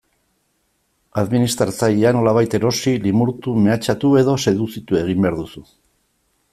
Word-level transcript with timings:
Administratzailea 1.21 2.13
nolabait 2.17 2.57
erosi, 2.61 2.95
limurtu, 3.05 3.55
mehatxatu 3.67 4.13
edo 4.23 4.37
seduzitu 4.49 5.01
egin 5.05 5.25
behar 5.27 5.41
duzu. 5.45 5.67